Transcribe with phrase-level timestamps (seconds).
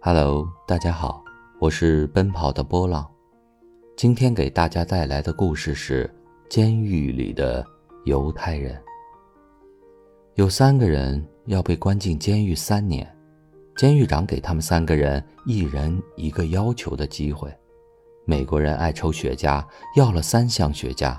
[0.00, 1.24] Hello，大家好，
[1.58, 3.04] 我是奔跑的波浪。
[3.96, 6.06] 今天给大家带来的故事是
[6.48, 7.66] 《监狱里的
[8.04, 8.76] 犹太人》。
[10.36, 13.12] 有三个人要被关进监狱三年，
[13.76, 17.52] 监狱长给他们三个人一人一个要求的机会。
[18.24, 21.18] 美国人爱抽雪茄，要了三箱雪茄；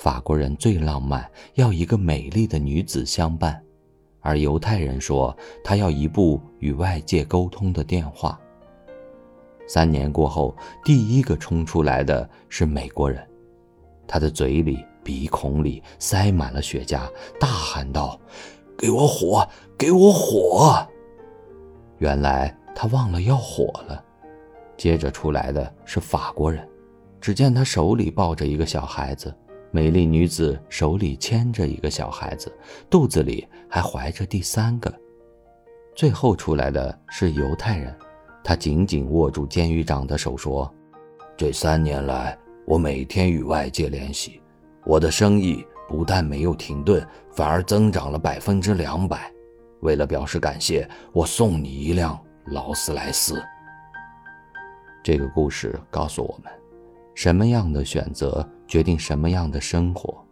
[0.00, 3.62] 法国人最浪漫，要一个美丽的女子相伴。
[4.26, 8.36] 而犹太人说，他要一部与外界沟通的电话。
[9.68, 10.52] 三年过后，
[10.84, 13.24] 第一个冲出来的是美国人，
[14.04, 17.08] 他的嘴里、鼻孔里塞满了雪茄，
[17.38, 18.18] 大喊道
[18.76, 19.48] ：“给我火，
[19.78, 20.84] 给我火！”
[21.98, 24.04] 原来他忘了要火了。
[24.76, 26.68] 接着出来的是法国人，
[27.20, 29.32] 只见他手里抱着一个小孩子。
[29.76, 32.50] 美丽女子手里牵着一个小孩子，
[32.88, 34.90] 肚子里还怀着第三个。
[35.94, 37.94] 最后出来的是犹太人，
[38.42, 40.74] 他紧紧握住监狱长的手说
[41.36, 44.40] ：“这三年来，我每天与外界联系，
[44.86, 49.30] 我的生意不但没有停顿，反而增长了百分之两百。
[49.80, 53.44] 为了表示感谢，我送你一辆劳斯莱斯。”
[55.04, 56.50] 这个故事告诉我们。
[57.14, 60.22] 什么样的选择决定什么样的生活？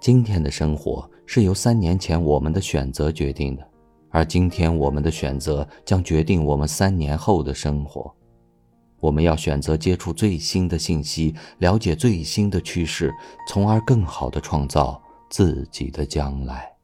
[0.00, 3.66] 今天的生活是由三年前我们的选择决定的，
[4.10, 8.14] 而今天我们的选择将决定我们三年后的生活。
[9.00, 13.12] 我们要选择接触最新的信息，了解最新的趋势，
[13.48, 15.00] 从而更好的创造
[15.30, 16.75] 自己的将来。